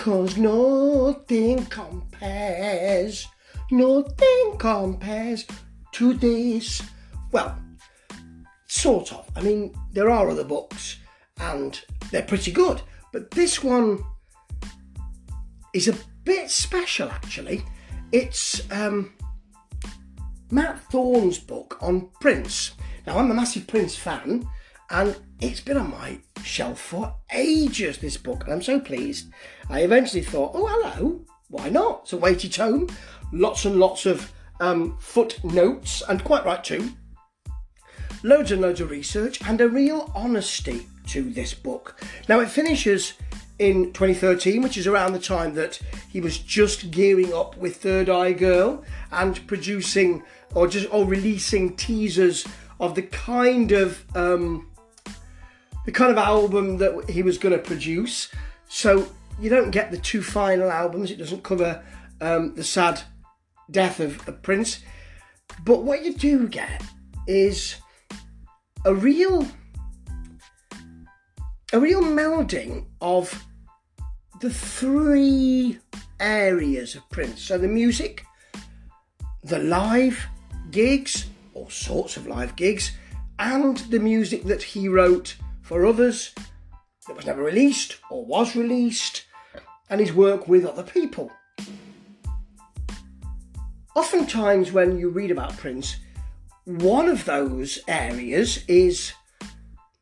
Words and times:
Cause 0.00 0.38
nothing 0.38 1.66
compares, 1.66 3.28
nothing 3.70 4.56
compares 4.56 5.46
to 5.92 6.14
this. 6.14 6.80
Well, 7.32 7.58
sort 8.66 9.12
of. 9.12 9.28
I 9.36 9.42
mean, 9.42 9.74
there 9.92 10.08
are 10.08 10.30
other 10.30 10.42
books 10.42 10.96
and 11.38 11.78
they're 12.10 12.22
pretty 12.22 12.50
good, 12.50 12.80
but 13.12 13.30
this 13.32 13.62
one 13.62 14.02
is 15.74 15.86
a 15.86 15.98
bit 16.24 16.48
special 16.48 17.10
actually. 17.10 17.62
It's 18.10 18.62
um, 18.72 19.12
Matt 20.50 20.80
Thorne's 20.90 21.38
book 21.38 21.76
on 21.82 22.08
Prince. 22.22 22.72
Now, 23.06 23.18
I'm 23.18 23.30
a 23.30 23.34
massive 23.34 23.66
Prince 23.66 23.96
fan, 23.96 24.48
and 24.90 25.16
it's 25.40 25.60
been 25.60 25.76
on 25.76 25.90
my 25.90 26.18
shelf 26.42 26.80
for 26.80 27.14
ages, 27.32 27.98
this 27.98 28.16
book, 28.16 28.44
and 28.44 28.52
I'm 28.52 28.62
so 28.62 28.80
pleased. 28.80 29.30
I 29.68 29.80
eventually 29.80 30.22
thought, 30.22 30.52
oh, 30.54 30.66
hello, 30.66 31.24
why 31.48 31.68
not? 31.68 32.00
It's 32.02 32.12
a 32.12 32.16
weighty 32.16 32.48
tome, 32.48 32.88
lots 33.32 33.64
and 33.64 33.76
lots 33.76 34.06
of 34.06 34.32
um, 34.60 34.96
footnotes, 34.98 36.02
and 36.08 36.22
quite 36.24 36.44
right 36.44 36.62
too. 36.62 36.90
Loads 38.22 38.52
and 38.52 38.60
loads 38.60 38.80
of 38.80 38.90
research, 38.90 39.40
and 39.46 39.60
a 39.60 39.68
real 39.68 40.10
honesty 40.14 40.86
to 41.06 41.22
this 41.30 41.54
book. 41.54 42.00
Now, 42.28 42.40
it 42.40 42.50
finishes 42.50 43.14
in 43.58 43.92
2013, 43.92 44.62
which 44.62 44.76
is 44.76 44.86
around 44.86 45.12
the 45.12 45.18
time 45.18 45.54
that 45.54 45.78
he 46.08 46.20
was 46.20 46.38
just 46.38 46.90
gearing 46.90 47.32
up 47.32 47.56
with 47.56 47.76
Third 47.76 48.08
Eye 48.08 48.32
Girl 48.32 48.82
and 49.12 49.46
producing 49.46 50.22
or 50.54 50.66
just 50.66 50.92
or 50.92 51.04
releasing 51.04 51.76
teasers 51.76 52.46
of 52.80 52.94
the 52.94 53.02
kind 53.02 53.72
of 53.72 54.04
um, 54.16 54.69
the 55.90 55.98
kind 55.98 56.12
of 56.12 56.18
album 56.18 56.76
that 56.76 57.10
he 57.10 57.20
was 57.20 57.36
going 57.36 57.52
to 57.52 57.58
produce. 57.60 58.28
So 58.68 59.08
you 59.40 59.50
don't 59.50 59.72
get 59.72 59.90
the 59.90 59.98
two 59.98 60.22
final 60.22 60.70
albums. 60.70 61.10
It 61.10 61.16
doesn't 61.16 61.42
cover 61.42 61.82
um, 62.20 62.54
the 62.54 62.62
sad 62.62 63.02
death 63.72 63.98
of, 63.98 64.28
of 64.28 64.40
Prince, 64.40 64.84
but 65.64 65.82
what 65.82 66.04
you 66.04 66.14
do 66.14 66.46
get 66.46 66.80
is 67.26 67.74
a 68.84 68.94
real 68.94 69.44
a 71.72 71.80
real 71.80 72.02
melding 72.02 72.86
of 73.00 73.44
the 74.40 74.50
three 74.50 75.76
areas 76.20 76.94
of 76.94 77.08
Prince. 77.10 77.42
So 77.42 77.58
the 77.58 77.66
music, 77.66 78.24
the 79.42 79.58
live 79.58 80.24
gigs, 80.70 81.26
all 81.52 81.68
sorts 81.68 82.16
of 82.16 82.28
live 82.28 82.54
gigs, 82.54 82.92
and 83.40 83.76
the 83.90 83.98
music 83.98 84.44
that 84.44 84.62
he 84.62 84.88
wrote 84.88 85.34
for 85.70 85.86
others 85.86 86.34
that 87.06 87.14
was 87.14 87.26
never 87.26 87.44
released 87.44 87.98
or 88.10 88.24
was 88.24 88.56
released, 88.56 89.26
and 89.88 90.00
his 90.00 90.12
work 90.12 90.48
with 90.48 90.66
other 90.66 90.82
people. 90.82 91.30
Oftentimes, 93.94 94.72
when 94.72 94.98
you 94.98 95.10
read 95.10 95.30
about 95.30 95.56
Prince, 95.56 95.94
one 96.64 97.08
of 97.08 97.24
those 97.24 97.78
areas 97.86 98.64
is 98.66 99.12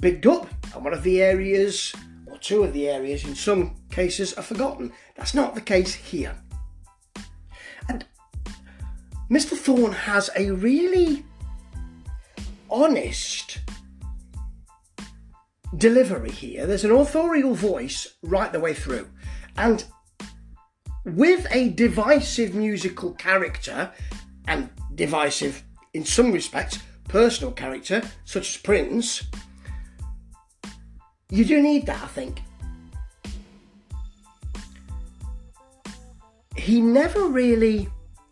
bigged 0.00 0.26
up, 0.26 0.48
and 0.74 0.82
one 0.82 0.92
of 0.92 1.04
the 1.04 1.22
areas 1.22 1.94
or 2.26 2.38
two 2.38 2.64
of 2.64 2.72
the 2.72 2.88
areas 2.88 3.24
in 3.24 3.36
some 3.36 3.76
cases 3.88 4.34
are 4.34 4.42
forgotten. 4.42 4.92
That's 5.16 5.32
not 5.32 5.54
the 5.54 5.60
case 5.60 5.94
here. 5.94 6.34
And 7.88 8.04
Mr. 9.30 9.56
Thorne 9.56 9.92
has 9.92 10.28
a 10.34 10.50
really 10.50 11.24
honest 12.68 13.60
delivery 15.76 16.30
here. 16.30 16.66
There's 16.66 16.84
an 16.84 16.90
authorial 16.90 17.54
voice 17.54 18.16
right 18.22 18.52
the 18.52 18.60
way 18.60 18.74
through. 18.74 19.08
And 19.56 19.84
with 21.04 21.46
a 21.50 21.70
divisive 21.70 22.54
musical 22.54 23.12
character, 23.14 23.92
and 24.46 24.70
divisive 24.94 25.62
in 25.94 26.04
some 26.04 26.32
respects, 26.32 26.78
personal 27.08 27.52
character, 27.52 28.02
such 28.24 28.56
as 28.56 28.62
Prince, 28.62 29.24
you 31.30 31.44
do 31.44 31.62
need 31.62 31.86
that, 31.86 32.02
I 32.02 32.06
think. 32.06 32.40
He 36.56 36.80
never 36.80 37.26
really 37.26 37.88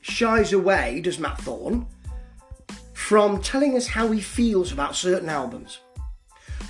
shies 0.00 0.52
away, 0.52 1.00
does 1.00 1.18
Matt 1.18 1.40
Thorne, 1.40 1.86
from 2.92 3.42
telling 3.42 3.76
us 3.76 3.88
how 3.88 4.10
he 4.10 4.20
feels 4.20 4.72
about 4.72 4.94
certain 4.94 5.28
albums. 5.28 5.80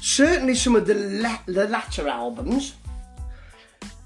Certainly, 0.04 0.56
some 0.56 0.76
of 0.76 0.86
the, 0.86 0.92
la- 0.92 1.40
the 1.46 1.66
latter 1.66 2.06
albums, 2.08 2.74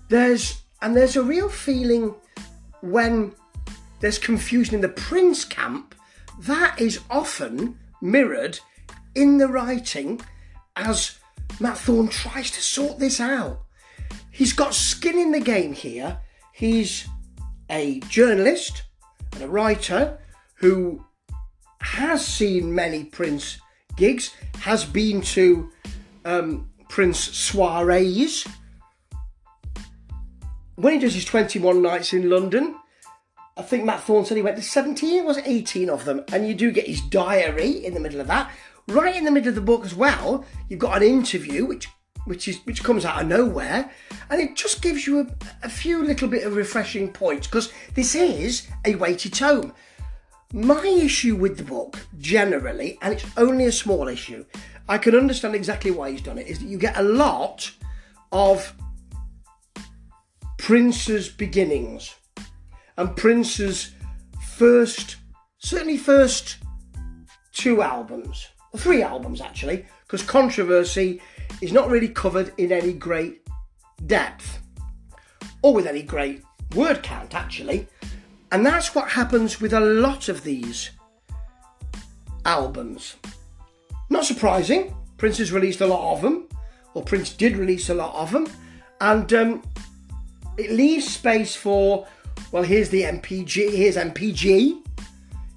there's 0.09 0.63
and 0.81 0.97
there's 0.97 1.17
a 1.17 1.25
real 1.25 1.49
feeling 1.49 2.15
when 2.83 3.33
there's 3.99 4.17
confusion 4.17 4.77
in 4.77 4.81
the 4.81 4.89
Prince 4.89 5.45
camp 5.45 5.97
that 6.39 6.81
is 6.81 7.01
often 7.11 7.81
mirrored 8.01 8.61
in 9.17 9.39
the 9.39 9.49
writing 9.49 10.21
as 10.77 11.19
Matt 11.59 11.79
Thorne 11.79 12.07
tries 12.07 12.53
to 12.53 12.61
sort 12.61 13.01
this 13.01 13.19
out. 13.19 13.63
He's 14.31 14.53
got 14.53 14.75
skin 14.75 15.19
in 15.19 15.33
the 15.33 15.41
game 15.41 15.73
here. 15.73 16.21
He's 16.53 17.09
a 17.69 17.99
journalist 18.09 18.85
and 19.33 19.43
a 19.43 19.49
writer 19.49 20.21
who 20.59 21.05
has 21.81 22.25
seen 22.25 22.73
many 22.73 23.03
Prince 23.03 23.59
gigs, 23.97 24.33
has 24.61 24.85
been 24.85 25.21
to 25.21 25.71
um, 26.25 26.71
Prince 26.89 27.19
soirees. 27.19 28.47
When 30.77 30.93
he 30.95 30.99
does 30.99 31.15
his 31.15 31.25
21 31.25 31.83
nights 31.83 32.13
in 32.13 32.31
London, 32.31 32.77
I 33.57 33.63
think 33.63 33.85
Matt 33.85 34.03
Thorne 34.03 34.25
said 34.25 34.37
he 34.37 34.43
went 34.43 34.57
to 34.57 34.63
17, 34.63 35.25
was 35.25 35.39
18 35.39 35.91
of 35.91 36.05
them, 36.05 36.25
and 36.33 36.47
you 36.47 36.55
do 36.55 36.71
get 36.71 36.87
his 36.87 37.01
diary 37.01 37.85
in 37.85 37.95
the 37.95 38.01
middle 38.01 38.21
of 38.21 38.29
that, 38.29 38.51
right 38.87 39.17
in 39.17 39.25
the 39.25 39.31
middle 39.31 39.49
of 39.49 39.57
the 39.57 39.61
book 39.61 39.85
as 39.85 39.95
well, 39.95 40.45
you've 40.69 40.79
got 40.79 40.97
an 40.97 41.03
interview 41.03 41.65
which 41.65 41.89
which 42.25 42.47
is 42.47 42.59
which 42.67 42.85
comes 42.85 43.05
out 43.05 43.23
of 43.23 43.27
nowhere, 43.27 43.91
and 44.31 44.41
it 44.41 44.55
just 44.55 44.83
gives 44.83 45.07
you 45.07 45.21
a, 45.21 45.27
a 45.63 45.69
few 45.69 46.05
little 46.05 46.29
bit 46.29 46.47
of 46.47 46.57
refreshing 46.57 47.11
points 47.11 47.47
because 47.47 47.73
this 47.95 48.15
is 48.15 48.69
a 48.85 48.95
weighty 48.97 49.31
tome. 49.31 49.73
My 50.53 50.87
issue 50.87 51.37
with 51.37 51.57
the 51.57 51.65
book 51.65 52.07
generally, 52.19 52.99
and 53.03 53.15
it's 53.15 53.25
only 53.37 53.65
a 53.65 53.73
small 53.73 54.09
issue, 54.09 54.45
I 54.89 54.99
can 54.99 55.15
understand 55.15 55.55
exactly 55.55 55.91
why 55.91 56.11
he's 56.11 56.23
done 56.23 56.39
it, 56.39 56.47
is 56.47 56.59
that 56.61 56.67
you 56.67 56.79
get 56.79 56.97
a 56.97 57.03
lot 57.03 57.71
of 58.33 58.75
Prince's 60.57 61.29
beginnings 61.29 62.15
and 62.97 63.17
Prince's 63.17 63.93
first, 64.57 65.17
certainly 65.59 65.97
first 65.97 66.59
two 67.53 67.83
albums 67.83 68.49
three 68.77 69.03
albums 69.03 69.41
actually, 69.41 69.87
because 70.03 70.23
Controversy 70.23 71.21
is 71.61 71.73
not 71.73 71.89
really 71.89 72.09
covered 72.09 72.53
in 72.59 72.73
any 72.73 72.93
great 72.93 73.47
depth 74.07 74.61
or 75.63 75.75
with 75.75 75.87
any 75.87 76.03
great 76.03 76.43
word 76.75 77.03
count 77.03 77.35
actually. 77.35 77.89
And 78.51 78.65
that's 78.65 78.95
what 78.95 79.11
happens 79.11 79.61
with 79.61 79.73
a 79.73 79.81
lot 79.81 80.29
of 80.29 80.43
these 80.45 80.91
albums. 82.45 83.17
Not 84.11 84.25
surprising, 84.25 84.95
Prince 85.17 85.39
has 85.39 85.53
released 85.53 85.81
a 85.81 85.87
lot 85.87 86.15
of 86.15 86.23
them, 86.23 86.49
or 86.95 87.03
Prince 87.03 87.33
did 87.33 87.57
release 87.57 87.91
a 87.91 87.95
lot 87.95 88.15
of 88.15 88.31
them, 88.31 88.47
and 89.01 89.33
um, 89.33 89.63
it 90.57 90.71
leaves 90.71 91.09
space 91.09 91.55
for, 91.55 92.07
well, 92.51 92.63
here's 92.63 92.89
the 92.89 93.03
NPG, 93.03 93.75
here's 93.75 93.97
NPG, 93.97 94.83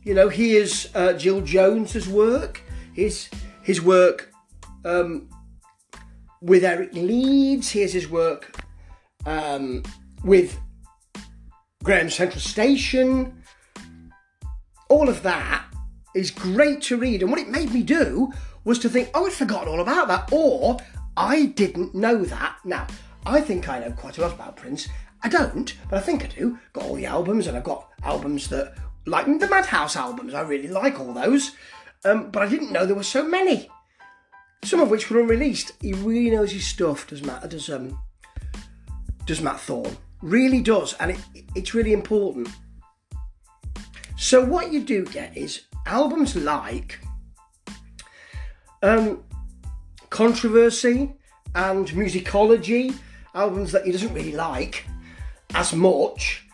you 0.03 0.13
know, 0.13 0.29
here's 0.29 0.94
uh, 0.95 1.13
Jill 1.13 1.41
Jones's 1.41 2.07
work, 2.07 2.62
his 2.94 3.29
his 3.63 3.81
work 3.81 4.33
um, 4.83 5.30
with 6.42 6.63
Eric 6.63 6.94
Leeds. 6.94 7.69
Here's 7.69 7.94
his 7.94 8.09
work 8.09 8.63
um, 9.25 9.83
with 10.24 10.59
Graham 11.83 12.09
Central 12.09 12.42
Station. 12.42 13.44
All 14.89 15.07
of 15.07 15.21
that 15.24 15.61
is 16.16 16.31
great 16.31 16.81
to 16.84 16.98
read, 16.98 17.22
and 17.22 17.31
what 17.31 17.40
it 17.40 17.50
made 17.50 17.74
me 17.74 17.84
do 17.84 18.31
was 18.63 18.80
to 18.80 18.90
think, 18.90 19.10
oh, 19.13 19.25
I'd 19.25 19.34
forgotten 19.34 19.69
all 19.69 19.81
about 19.81 20.08
that, 20.08 20.31
or 20.31 20.78
I 21.18 21.48
didn't 21.48 21.96
know 21.96 22.24
that. 22.25 22.58
Now, 22.63 22.88
I 23.25 23.42
think 23.42 23.69
I 23.69 23.80
know 23.80 23.92
quite 23.92 24.18
a 24.18 24.22
lot 24.22 24.34
about 24.34 24.58
Prince. 24.58 24.88
I 25.24 25.30
don't, 25.30 25.74
but 25.90 25.98
I 25.98 26.02
think 26.02 26.24
I 26.24 26.28
do. 26.28 26.58
Got 26.74 26.86
all 26.86 26.96
the 26.96 27.06
albums, 27.06 27.48
and 27.48 27.58
I've 27.58 27.63
got 27.63 27.90
albums 28.04 28.48
that, 28.50 28.75
like 29.06 29.25
the 29.25 29.48
Madhouse 29.48 29.96
albums, 29.96 30.34
I 30.34 30.42
really 30.42 30.68
like 30.68 31.00
all 31.00 31.13
those. 31.13 31.52
Um, 32.04 32.31
but 32.31 32.42
I 32.42 32.48
didn't 32.48 32.72
know 32.72 32.86
there 32.86 32.96
were 32.96 33.04
so 33.04 33.28
many. 33.28 33.69
Some 34.64 34.80
of 34.80 34.90
which 34.90 35.10
were 35.10 35.22
unreleased. 35.22 35.74
He 35.81 35.94
really 35.94 36.30
knows 36.30 36.52
his 36.52 36.66
stuff, 36.66 37.07
does 37.07 37.24
Matt? 37.24 37.50
Does 37.50 37.69
um, 37.69 38.00
does 39.25 39.42
Matt 39.42 39.60
Thorne? 39.60 39.98
Really 40.22 40.62
does, 40.62 40.94
and 41.00 41.12
it, 41.12 41.19
it's 41.56 41.74
really 41.74 41.94
important. 41.94 42.50
So 44.18 44.44
what 44.44 44.72
you 44.72 44.81
do 44.81 45.06
get 45.06 45.36
is 45.36 45.62
albums 45.86 46.36
like 46.36 47.00
um, 48.83 49.24
controversy 50.10 51.13
and 51.56 51.88
musicology, 51.89 52.95
albums 53.36 53.72
that 53.72 53.86
he 53.86 53.92
doesn't 53.92 54.13
really 54.13 54.33
like, 54.33 54.86
as 55.54 55.74
much 55.74 56.45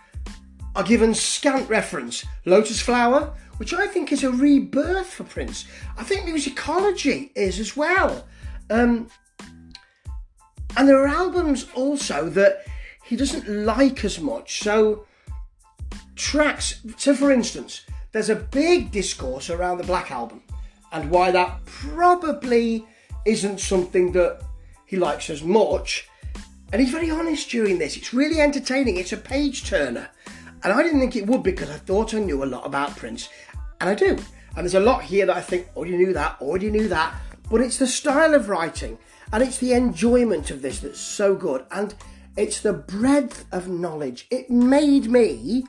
are 0.75 0.83
given 0.83 1.13
scant 1.13 1.67
reference. 1.69 2.25
Lotus 2.45 2.79
Flower, 2.79 3.33
which 3.57 3.73
I 3.73 3.87
think 3.87 4.11
is 4.11 4.23
a 4.23 4.31
rebirth 4.31 5.07
for 5.07 5.23
Prince. 5.23 5.65
I 5.97 6.03
think 6.03 6.25
musicology 6.25 7.31
is 7.35 7.59
as 7.59 7.75
well. 7.75 8.27
Um, 8.69 9.09
and 10.77 10.87
there 10.87 11.01
are 11.01 11.07
albums 11.07 11.65
also 11.73 12.29
that 12.29 12.65
he 13.03 13.15
doesn't 13.15 13.47
like 13.47 14.05
as 14.05 14.19
much. 14.19 14.59
So, 14.59 15.05
tracks, 16.15 16.81
so 16.97 17.15
for 17.15 17.31
instance, 17.31 17.81
there's 18.11 18.29
a 18.29 18.35
big 18.35 18.91
discourse 18.91 19.49
around 19.49 19.77
the 19.77 19.83
Black 19.83 20.11
Album 20.11 20.41
and 20.91 21.09
why 21.09 21.31
that 21.31 21.63
probably 21.65 22.85
isn't 23.25 23.59
something 23.59 24.11
that 24.13 24.41
he 24.85 24.95
likes 24.95 25.29
as 25.29 25.43
much. 25.43 26.07
And 26.71 26.81
he's 26.81 26.91
very 26.91 27.11
honest 27.11 27.49
during 27.49 27.77
this. 27.77 27.97
It's 27.97 28.13
really 28.13 28.39
entertaining. 28.39 28.97
It's 28.97 29.13
a 29.13 29.17
page 29.17 29.65
turner. 29.65 30.09
And 30.63 30.73
I 30.73 30.81
didn't 30.81 30.99
think 30.99 31.15
it 31.15 31.27
would 31.27 31.43
because 31.43 31.69
I 31.69 31.77
thought 31.77 32.13
I 32.13 32.19
knew 32.19 32.43
a 32.43 32.45
lot 32.45 32.65
about 32.65 32.95
Prince. 32.95 33.29
And 33.79 33.89
I 33.89 33.95
do. 33.95 34.17
And 34.55 34.65
there's 34.65 34.75
a 34.75 34.79
lot 34.79 35.03
here 35.03 35.25
that 35.25 35.37
I 35.37 35.41
think, 35.41 35.67
oh, 35.75 35.83
you 35.83 35.97
knew 35.97 36.13
that, 36.13 36.37
oh, 36.41 36.55
you 36.55 36.71
knew 36.71 36.87
that. 36.87 37.13
But 37.49 37.61
it's 37.61 37.77
the 37.77 37.87
style 37.87 38.33
of 38.33 38.49
writing 38.49 38.97
and 39.31 39.43
it's 39.43 39.57
the 39.57 39.73
enjoyment 39.73 40.51
of 40.51 40.61
this 40.61 40.79
that's 40.79 40.99
so 40.99 41.35
good. 41.35 41.65
And 41.71 41.93
it's 42.35 42.61
the 42.61 42.73
breadth 42.73 43.45
of 43.51 43.67
knowledge. 43.67 44.27
It 44.31 44.49
made 44.49 45.09
me 45.09 45.65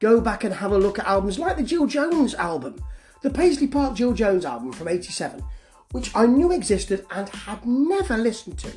go 0.00 0.20
back 0.20 0.44
and 0.44 0.54
have 0.54 0.72
a 0.72 0.78
look 0.78 0.98
at 0.98 1.06
albums 1.06 1.38
like 1.38 1.56
the 1.56 1.62
Jill 1.62 1.86
Jones 1.86 2.34
album, 2.34 2.82
the 3.22 3.30
Paisley 3.30 3.66
Park 3.66 3.94
Jill 3.94 4.12
Jones 4.12 4.44
album 4.44 4.72
from 4.72 4.88
87, 4.88 5.42
which 5.92 6.14
I 6.14 6.26
knew 6.26 6.52
existed 6.52 7.06
and 7.10 7.28
had 7.28 7.64
never 7.64 8.16
listened 8.16 8.58
to. 8.60 8.72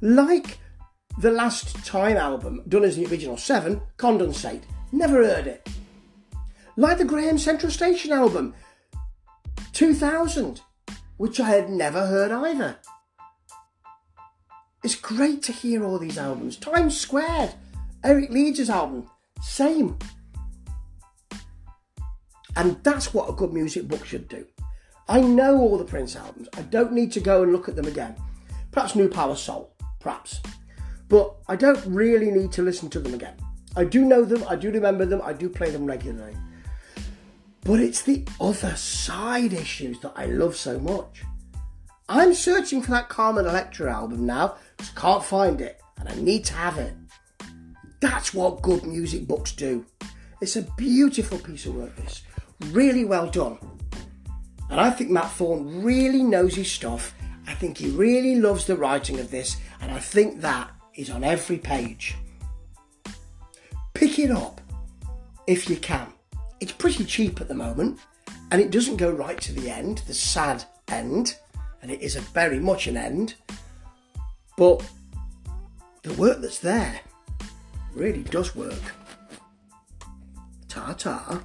Like 0.00 0.58
the 1.18 1.30
Last 1.30 1.84
Time 1.84 2.16
album, 2.16 2.62
done 2.68 2.84
as 2.84 2.96
the 2.96 3.06
original 3.06 3.36
7, 3.36 3.80
Condensate, 3.96 4.62
never 4.92 5.24
heard 5.24 5.46
it. 5.46 5.68
Like 6.76 6.98
the 6.98 7.04
Graham 7.04 7.38
Central 7.38 7.72
Station 7.72 8.12
album, 8.12 8.54
2000, 9.72 10.60
which 11.16 11.40
I 11.40 11.48
had 11.48 11.70
never 11.70 12.06
heard 12.06 12.30
either. 12.30 12.76
It's 14.84 14.94
great 14.94 15.42
to 15.44 15.52
hear 15.52 15.84
all 15.84 15.98
these 15.98 16.18
albums. 16.18 16.56
Times 16.56 16.96
Squared, 16.98 17.54
Eric 18.04 18.30
Leeds' 18.30 18.70
album, 18.70 19.10
same. 19.42 19.98
And 22.56 22.82
that's 22.82 23.12
what 23.12 23.28
a 23.28 23.32
good 23.32 23.52
music 23.52 23.86
book 23.86 24.04
should 24.04 24.28
do. 24.28 24.46
I 25.08 25.20
know 25.20 25.58
all 25.58 25.78
the 25.78 25.84
Prince 25.84 26.16
albums. 26.16 26.48
I 26.56 26.62
don't 26.62 26.92
need 26.92 27.12
to 27.12 27.20
go 27.20 27.42
and 27.42 27.52
look 27.52 27.68
at 27.68 27.76
them 27.76 27.86
again. 27.86 28.16
Perhaps 28.72 28.96
New 28.96 29.08
Power 29.08 29.36
Soul, 29.36 29.72
perhaps. 30.00 30.40
But 31.08 31.36
I 31.46 31.54
don't 31.54 31.84
really 31.86 32.30
need 32.30 32.50
to 32.52 32.62
listen 32.62 32.90
to 32.90 32.98
them 32.98 33.14
again. 33.14 33.36
I 33.76 33.84
do 33.84 34.04
know 34.04 34.24
them, 34.24 34.42
I 34.48 34.56
do 34.56 34.70
remember 34.70 35.04
them, 35.04 35.20
I 35.22 35.32
do 35.32 35.48
play 35.48 35.70
them 35.70 35.86
regularly. 35.86 36.36
But 37.62 37.80
it's 37.80 38.02
the 38.02 38.24
other 38.40 38.74
side 38.74 39.52
issues 39.52 40.00
that 40.00 40.12
I 40.16 40.26
love 40.26 40.56
so 40.56 40.78
much. 40.78 41.24
I'm 42.08 42.34
searching 42.34 42.82
for 42.82 42.92
that 42.92 43.08
Carmen 43.08 43.46
Electra 43.46 43.92
album 43.92 44.24
now 44.24 44.56
just 44.78 44.94
can't 44.94 45.22
find 45.22 45.60
it, 45.60 45.80
and 45.98 46.08
I 46.08 46.14
need 46.14 46.44
to 46.46 46.54
have 46.54 46.78
it. 46.78 46.94
That's 48.00 48.32
what 48.32 48.62
good 48.62 48.84
music 48.84 49.26
books 49.26 49.52
do. 49.52 49.84
It's 50.40 50.56
a 50.56 50.62
beautiful 50.76 51.38
piece 51.38 51.66
of 51.66 51.74
work, 51.74 51.96
this. 51.96 52.22
Really 52.66 53.04
well 53.04 53.28
done. 53.30 53.58
And 54.70 54.80
I 54.80 54.90
think 54.90 55.10
Matt 55.10 55.30
Thorne 55.32 55.82
really 55.82 56.22
knows 56.22 56.54
his 56.54 56.70
stuff. 56.70 57.14
I 57.46 57.54
think 57.54 57.78
he 57.78 57.90
really 57.90 58.36
loves 58.36 58.66
the 58.66 58.76
writing 58.76 59.20
of 59.20 59.30
this, 59.30 59.56
and 59.80 59.92
I 59.92 59.98
think 59.98 60.40
that 60.40 60.70
is 60.94 61.10
on 61.10 61.22
every 61.22 61.58
page. 61.58 62.16
Pick 63.94 64.18
it 64.18 64.30
up 64.30 64.60
if 65.46 65.70
you 65.70 65.76
can. 65.76 66.12
It's 66.60 66.72
pretty 66.72 67.04
cheap 67.04 67.40
at 67.40 67.48
the 67.48 67.54
moment, 67.54 68.00
and 68.50 68.60
it 68.60 68.70
doesn't 68.70 68.96
go 68.96 69.10
right 69.10 69.40
to 69.42 69.52
the 69.52 69.70
end, 69.70 69.98
the 70.06 70.14
sad 70.14 70.64
end, 70.88 71.36
and 71.82 71.90
it 71.90 72.00
is 72.00 72.16
a 72.16 72.20
very 72.20 72.58
much 72.58 72.86
an 72.88 72.96
end. 72.96 73.34
But 74.56 74.82
the 76.02 76.14
work 76.14 76.40
that's 76.40 76.58
there 76.58 77.00
really 77.94 78.22
does 78.24 78.56
work. 78.56 78.94
Ta 80.68 80.94
ta. 80.94 81.42